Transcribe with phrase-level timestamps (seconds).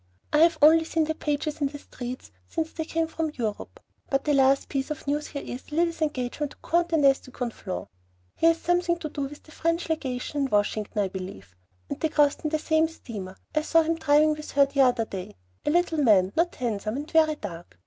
[0.33, 3.79] I have only seen the Pages in the street since they came home from Europe;
[4.09, 7.87] but the last piece of news here is Lilly's engagement to Comte Ernest de Conflans.
[8.35, 11.55] He has something to do with the French legation in Washington, I believe;
[11.87, 13.37] and they crossed in the same steamer.
[13.53, 15.35] I saw him driving with her the other day,
[15.67, 17.77] a little man, not handsome, and very dark.